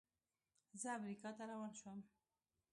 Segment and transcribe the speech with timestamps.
[0.81, 1.99] زه امریکا ته روان شوم.